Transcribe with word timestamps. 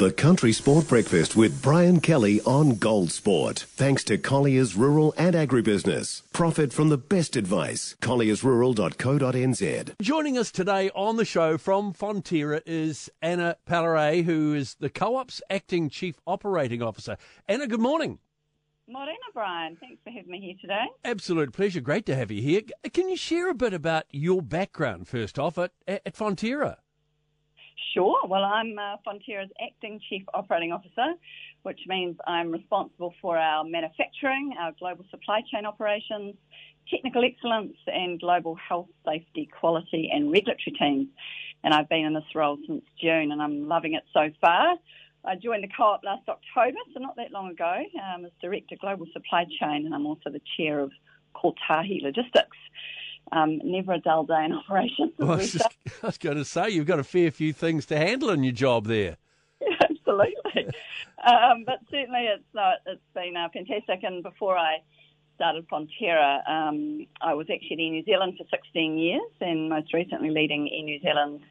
The 0.00 0.10
Country 0.10 0.52
Sport 0.54 0.88
Breakfast 0.88 1.36
with 1.36 1.60
Brian 1.60 2.00
Kelly 2.00 2.40
on 2.46 2.76
Gold 2.76 3.12
Sport. 3.12 3.66
Thanks 3.68 4.02
to 4.04 4.16
Collier's 4.16 4.74
Rural 4.74 5.12
and 5.18 5.34
Agribusiness. 5.34 6.22
Profit 6.32 6.72
from 6.72 6.88
the 6.88 6.96
best 6.96 7.36
advice. 7.36 7.96
colliersrural.co.nz. 8.00 9.92
Joining 10.00 10.38
us 10.38 10.50
today 10.50 10.88
on 10.94 11.16
the 11.16 11.26
show 11.26 11.58
from 11.58 11.92
Fonterra 11.92 12.62
is 12.64 13.10
Anna 13.20 13.56
Palairet, 13.68 14.24
who 14.24 14.54
is 14.54 14.76
the 14.76 14.88
Co-op's 14.88 15.42
acting 15.50 15.90
Chief 15.90 16.18
Operating 16.26 16.80
Officer. 16.80 17.18
Anna, 17.46 17.66
good 17.66 17.78
morning. 17.78 18.20
Morena, 18.88 19.18
Brian. 19.34 19.76
Thanks 19.76 20.00
for 20.02 20.08
having 20.08 20.30
me 20.30 20.40
here 20.40 20.56
today. 20.62 20.86
Absolute 21.04 21.52
pleasure. 21.52 21.82
Great 21.82 22.06
to 22.06 22.16
have 22.16 22.30
you 22.30 22.40
here. 22.40 22.62
Can 22.94 23.10
you 23.10 23.18
share 23.18 23.50
a 23.50 23.54
bit 23.54 23.74
about 23.74 24.04
your 24.10 24.40
background, 24.40 25.08
first 25.08 25.38
off, 25.38 25.58
at, 25.58 25.72
at 25.86 26.14
Fonterra? 26.14 26.76
Sure. 27.94 28.18
Well, 28.26 28.44
I'm 28.44 28.78
uh, 28.78 28.96
Fonterra's 29.06 29.50
acting 29.60 30.00
Chief 30.08 30.22
Operating 30.34 30.72
Officer, 30.72 31.14
which 31.62 31.80
means 31.86 32.16
I'm 32.26 32.50
responsible 32.50 33.14
for 33.20 33.36
our 33.36 33.64
manufacturing, 33.64 34.54
our 34.58 34.72
global 34.78 35.04
supply 35.10 35.40
chain 35.50 35.66
operations, 35.66 36.34
technical 36.88 37.24
excellence, 37.24 37.76
and 37.86 38.20
global 38.20 38.54
health, 38.56 38.88
safety, 39.04 39.48
quality, 39.58 40.10
and 40.12 40.30
regulatory 40.30 40.76
teams. 40.78 41.08
And 41.64 41.74
I've 41.74 41.88
been 41.88 42.04
in 42.04 42.14
this 42.14 42.34
role 42.34 42.58
since 42.66 42.84
June, 43.00 43.32
and 43.32 43.42
I'm 43.42 43.66
loving 43.66 43.94
it 43.94 44.04
so 44.12 44.30
far. 44.40 44.76
I 45.24 45.36
joined 45.36 45.64
the 45.64 45.68
co-op 45.68 46.02
last 46.04 46.28
October, 46.28 46.78
so 46.94 47.00
not 47.00 47.16
that 47.16 47.32
long 47.32 47.50
ago, 47.50 47.82
um, 48.02 48.24
as 48.24 48.30
Director 48.40 48.76
Global 48.80 49.06
Supply 49.12 49.44
Chain, 49.60 49.84
and 49.84 49.94
I'm 49.94 50.06
also 50.06 50.30
the 50.30 50.40
Chair 50.56 50.80
of 50.80 50.90
Kotahi 51.34 52.02
Logistics. 52.02 52.56
Um, 53.32 53.60
never 53.62 53.92
a 53.92 53.98
dull 54.00 54.24
day 54.24 54.44
in 54.44 54.52
operation. 54.52 55.12
Well, 55.18 55.32
I, 55.32 55.36
was 55.36 55.52
just, 55.52 55.68
I 56.02 56.06
was 56.06 56.18
going 56.18 56.36
to 56.36 56.44
say, 56.44 56.70
you've 56.70 56.86
got 56.86 56.98
a 56.98 57.04
fair 57.04 57.30
few 57.30 57.52
things 57.52 57.86
to 57.86 57.96
handle 57.96 58.30
in 58.30 58.42
your 58.42 58.52
job 58.52 58.86
there. 58.86 59.16
Yeah, 59.60 59.76
absolutely. 59.82 60.66
um, 61.24 61.64
but 61.64 61.78
certainly 61.90 62.26
it's, 62.26 62.56
uh, 62.58 62.72
it's 62.86 63.00
been 63.14 63.36
uh, 63.36 63.48
fantastic. 63.52 64.02
And 64.02 64.22
before 64.22 64.58
I 64.58 64.78
started 65.36 65.66
Fonterra, 65.68 66.48
um, 66.48 67.06
I 67.20 67.34
was 67.34 67.46
actually 67.52 67.86
in 67.86 67.92
New 67.92 68.04
Zealand 68.04 68.34
for 68.36 68.44
16 68.50 68.98
years 68.98 69.22
and 69.40 69.68
most 69.68 69.94
recently 69.94 70.30
leading 70.30 70.68
Air 70.72 70.82
New 70.82 71.00
Zealand's 71.00 71.44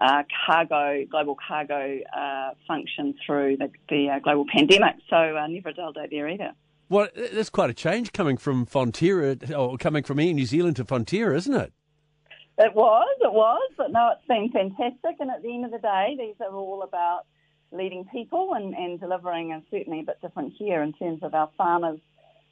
uh, 0.00 0.22
cargo, 0.46 1.04
global 1.10 1.36
cargo 1.36 1.98
uh, 2.16 2.50
function 2.66 3.14
through 3.26 3.56
the, 3.56 3.70
the 3.88 4.10
uh, 4.10 4.18
global 4.20 4.46
pandemic. 4.50 4.94
So 5.10 5.16
uh, 5.16 5.46
never 5.46 5.70
a 5.70 5.74
dull 5.74 5.92
day 5.92 6.06
there 6.10 6.28
either. 6.28 6.52
Well, 6.88 7.08
that's 7.14 7.50
quite 7.50 7.70
a 7.70 7.74
change 7.74 8.12
coming 8.12 8.38
from 8.38 8.66
Fonterra, 8.66 9.56
or 9.56 9.76
coming 9.76 10.02
from 10.02 10.16
New 10.16 10.46
Zealand 10.46 10.76
to 10.76 10.84
Fonterra, 10.84 11.36
isn't 11.36 11.54
it? 11.54 11.72
It 12.56 12.74
was, 12.74 13.16
it 13.20 13.32
was, 13.32 13.70
but 13.76 13.92
no, 13.92 14.12
it's 14.16 14.26
been 14.26 14.50
fantastic. 14.50 15.16
And 15.20 15.30
at 15.30 15.42
the 15.42 15.54
end 15.54 15.64
of 15.64 15.70
the 15.70 15.78
day, 15.78 16.16
these 16.18 16.34
are 16.40 16.52
all 16.52 16.82
about 16.82 17.26
leading 17.70 18.04
people 18.06 18.54
and, 18.54 18.74
and 18.74 18.98
delivering, 18.98 19.52
and 19.52 19.62
certainly 19.70 20.00
a 20.00 20.02
bit 20.02 20.20
different 20.22 20.54
here 20.58 20.82
in 20.82 20.92
terms 20.94 21.22
of 21.22 21.34
our 21.34 21.50
farmers 21.56 22.00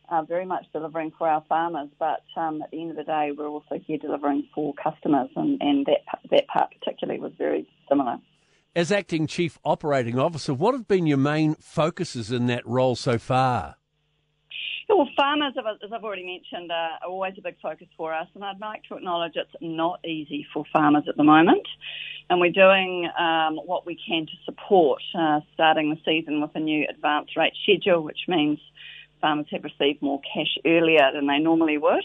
uh, 0.09 0.23
very 0.23 0.47
much 0.47 0.67
delivering 0.73 1.12
for 1.19 1.28
our 1.28 1.43
farmers, 1.48 1.89
but 1.98 2.23
um, 2.37 2.62
at 2.62 2.71
the 2.71 2.81
end 2.81 2.91
of 2.91 2.97
the 2.97 3.05
day, 3.05 3.33
we're 3.37 3.48
also 3.48 3.81
here 3.87 3.98
delivering 3.98 4.48
for 4.55 4.73
customers, 4.75 5.28
and, 5.37 5.61
and 5.61 5.87
that, 5.87 6.21
that 6.31 6.47
part 6.47 6.73
particularly 6.78 7.21
was 7.21 7.33
very 7.37 7.69
similar. 7.89 8.17
As 8.75 8.93
acting 8.93 9.27
chief 9.27 9.59
operating 9.65 10.19
officer, 10.19 10.53
what 10.53 10.75
have 10.75 10.87
been 10.87 11.06
your 11.06 11.17
main 11.17 11.55
focuses 11.56 12.31
in 12.31 12.47
that 12.47 12.67
role 12.67 12.95
so 12.95 13.19
far? 13.19 13.77
Well, 14.89 15.09
farmers, 15.17 15.55
as 15.56 15.92
I've 15.92 16.05
already 16.05 16.25
mentioned, 16.25 16.70
are 16.70 16.98
always 17.06 17.34
a 17.39 17.42
big 17.42 17.56
focus 17.61 17.89
for 17.97 18.15
us, 18.15 18.29
and 18.34 18.45
I'd 18.45 18.61
like 18.61 18.84
to 18.84 18.97
acknowledge 18.97 19.33
it's 19.34 19.51
not 19.61 19.98
easy 20.05 20.47
for 20.55 20.65
farmers 20.73 21.05
at 21.09 21.17
the 21.17 21.25
moment. 21.25 21.67
And 22.31 22.41
we're 22.41 22.53
doing 22.53 23.09
um, 23.19 23.56
what 23.56 23.84
we 23.84 23.98
can 24.09 24.27
to 24.27 24.33
support, 24.45 25.03
uh, 25.19 25.41
starting 25.55 25.91
the 25.91 25.98
season 26.05 26.41
with 26.41 26.53
a 26.55 26.61
new 26.61 26.87
advance 26.89 27.37
rate 27.37 27.53
schedule, 27.62 28.03
which 28.03 28.20
means 28.28 28.59
farmers 29.20 29.47
have 29.51 29.65
received 29.65 30.03
more 30.03 30.20
cash 30.20 30.56
earlier 30.65 31.11
than 31.12 31.27
they 31.27 31.39
normally 31.39 31.78
would. 31.78 32.05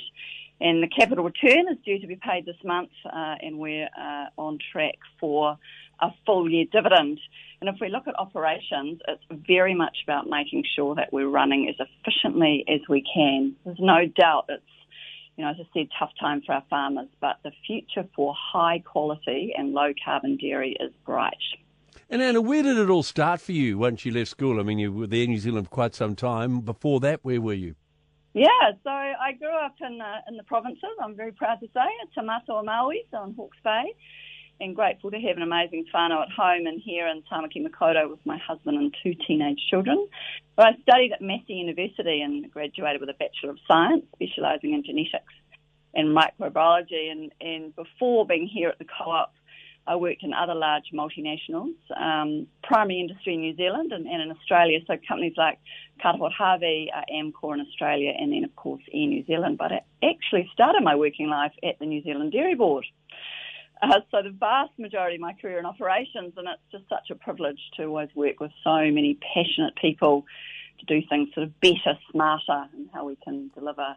And 0.61 0.83
the 0.83 0.87
capital 0.87 1.23
return 1.23 1.65
is 1.71 1.77
due 1.83 1.99
to 1.99 2.05
be 2.05 2.17
paid 2.17 2.45
this 2.45 2.55
month, 2.63 2.91
uh, 3.05 3.35
and 3.41 3.57
we're 3.57 3.89
uh, 3.99 4.25
on 4.37 4.59
track 4.71 4.95
for 5.19 5.57
a 5.99 6.09
full 6.23 6.49
year 6.51 6.65
dividend. 6.71 7.19
And 7.61 7.69
if 7.69 7.77
we 7.81 7.89
look 7.89 8.07
at 8.07 8.17
operations, 8.19 9.01
it's 9.07 9.23
very 9.47 9.73
much 9.73 9.97
about 10.03 10.27
making 10.27 10.63
sure 10.75 10.93
that 10.95 11.11
we're 11.11 11.27
running 11.27 11.67
as 11.67 11.75
efficiently 11.79 12.63
as 12.67 12.81
we 12.87 13.03
can. 13.11 13.55
There's 13.65 13.79
no 13.79 14.05
doubt 14.05 14.45
it's, 14.49 14.63
you 15.35 15.45
know, 15.45 15.49
as 15.49 15.57
I 15.59 15.67
said, 15.73 15.87
tough 15.97 16.11
time 16.19 16.43
for 16.45 16.53
our 16.53 16.63
farmers, 16.69 17.09
but 17.19 17.37
the 17.43 17.51
future 17.65 18.07
for 18.15 18.35
high 18.37 18.83
quality 18.85 19.53
and 19.57 19.73
low 19.73 19.93
carbon 20.05 20.37
dairy 20.37 20.77
is 20.79 20.91
bright. 21.05 21.33
And 22.07 22.21
Anna, 22.21 22.39
where 22.39 22.61
did 22.61 22.77
it 22.77 22.89
all 22.89 23.03
start 23.03 23.41
for 23.41 23.51
you 23.51 23.79
once 23.79 24.05
you 24.05 24.11
left 24.11 24.29
school? 24.29 24.59
I 24.59 24.63
mean, 24.63 24.77
you 24.77 24.91
were 24.91 25.07
there 25.07 25.23
in 25.23 25.31
New 25.31 25.39
Zealand 25.39 25.67
for 25.67 25.71
quite 25.71 25.95
some 25.95 26.15
time. 26.15 26.61
Before 26.61 26.99
that, 26.99 27.23
where 27.23 27.41
were 27.41 27.53
you? 27.53 27.75
Yeah, 28.33 28.47
so 28.83 28.89
I 28.89 29.33
grew 29.37 29.53
up 29.53 29.75
in 29.81 29.99
uh, 29.99 30.21
in 30.29 30.37
the 30.37 30.43
provinces. 30.43 30.95
I'm 31.01 31.15
very 31.15 31.33
proud 31.33 31.59
to 31.59 31.67
say, 31.73 31.87
Te 32.15 32.21
Matua 32.25 32.63
Maui, 32.63 33.03
so 33.11 33.23
in 33.23 33.33
Hawke's 33.33 33.57
Bay, 33.63 33.93
and 34.61 34.73
grateful 34.73 35.11
to 35.11 35.19
have 35.19 35.35
an 35.35 35.43
amazing 35.43 35.85
whānau 35.93 36.21
at 36.21 36.31
home 36.31 36.65
and 36.65 36.79
here 36.81 37.07
in 37.07 37.23
Tamaki 37.23 37.65
Makaurau 37.65 38.09
with 38.09 38.25
my 38.25 38.37
husband 38.37 38.77
and 38.77 38.95
two 39.03 39.15
teenage 39.27 39.59
children. 39.69 40.07
But 40.55 40.67
I 40.67 40.71
studied 40.83 41.11
at 41.11 41.21
Massey 41.21 41.55
University 41.55 42.21
and 42.21 42.49
graduated 42.49 43.01
with 43.01 43.09
a 43.09 43.13
Bachelor 43.19 43.51
of 43.51 43.59
Science, 43.67 44.05
specialising 44.15 44.73
in 44.73 44.83
genetics 44.83 45.33
and 45.93 46.15
microbiology. 46.15 47.11
And, 47.11 47.31
and 47.41 47.75
before 47.75 48.25
being 48.25 48.47
here 48.47 48.69
at 48.69 48.79
the 48.79 48.85
co-op, 48.85 49.33
I 49.87 49.95
worked 49.95 50.23
in 50.23 50.33
other 50.33 50.53
large 50.53 50.91
multinationals, 50.93 51.73
um, 51.97 52.47
primary 52.63 52.99
industry 52.99 53.33
in 53.33 53.41
New 53.41 53.55
Zealand 53.55 53.91
and, 53.91 54.05
and, 54.05 54.21
in 54.21 54.31
Australia, 54.31 54.79
so 54.85 54.95
companies 55.07 55.33
like 55.37 55.57
Carter 56.01 56.19
Harvey, 56.35 56.91
uh, 56.95 57.01
Amcor 57.13 57.55
in 57.55 57.61
Australia, 57.61 58.13
and 58.17 58.31
then, 58.31 58.43
of 58.43 58.55
course, 58.55 58.83
Air 58.93 59.07
New 59.07 59.25
Zealand. 59.25 59.57
But 59.57 59.71
I 59.71 59.81
actually 60.03 60.49
started 60.53 60.83
my 60.83 60.95
working 60.95 61.29
life 61.29 61.53
at 61.63 61.79
the 61.79 61.85
New 61.85 62.03
Zealand 62.03 62.31
Dairy 62.31 62.55
Board. 62.55 62.85
Uh, 63.81 63.99
so 64.11 64.21
the 64.21 64.29
vast 64.29 64.77
majority 64.77 65.15
of 65.15 65.21
my 65.21 65.33
career 65.33 65.57
in 65.57 65.65
operations, 65.65 66.33
and 66.37 66.47
it's 66.47 66.61
just 66.71 66.87
such 66.87 67.09
a 67.09 67.15
privilege 67.15 67.59
to 67.77 67.85
always 67.85 68.09
work 68.13 68.39
with 68.39 68.51
so 68.63 68.77
many 68.77 69.17
passionate 69.33 69.75
people 69.75 70.25
to 70.79 70.85
do 70.85 71.05
things 71.07 71.29
sort 71.33 71.47
of 71.47 71.59
better, 71.59 71.97
smarter, 72.11 72.67
and 72.73 72.89
how 72.93 73.05
we 73.05 73.15
can 73.23 73.49
deliver 73.55 73.95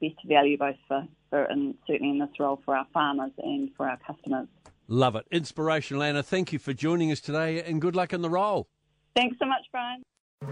best 0.00 0.16
value 0.26 0.58
both 0.58 0.76
for, 0.86 1.06
for 1.30 1.44
and 1.44 1.74
certainly 1.86 2.10
in 2.10 2.18
this 2.18 2.38
role 2.38 2.60
for 2.64 2.76
our 2.76 2.86
farmers 2.92 3.32
and 3.38 3.70
for 3.76 3.88
our 3.88 3.98
customers. 4.06 4.48
Love 4.88 5.16
it. 5.16 5.26
Inspirational, 5.30 6.02
Anna. 6.02 6.22
Thank 6.22 6.52
you 6.52 6.58
for 6.58 6.72
joining 6.72 7.10
us 7.10 7.20
today 7.20 7.62
and 7.62 7.80
good 7.80 7.96
luck 7.96 8.12
in 8.12 8.22
the 8.22 8.30
role. 8.30 8.68
Thanks 9.16 9.36
so 9.38 9.46
much, 9.46 9.62
Brian. 9.72 10.02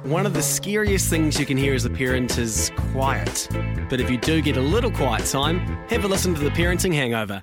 One 0.04 0.24
of 0.24 0.32
the 0.32 0.42
scariest 0.42 1.10
things 1.10 1.38
you 1.38 1.44
can 1.44 1.56
hear 1.56 1.74
as 1.74 1.84
a 1.84 1.90
parent 1.90 2.38
is 2.38 2.72
quiet. 2.92 3.48
But 3.90 4.00
if 4.00 4.10
you 4.10 4.16
do 4.16 4.40
get 4.40 4.56
a 4.56 4.60
little 4.60 4.90
quiet 4.90 5.26
time, 5.26 5.58
have 5.88 6.04
a 6.04 6.08
listen 6.08 6.34
to 6.34 6.40
The 6.40 6.50
Parenting 6.50 6.94
Hangover. 6.94 7.42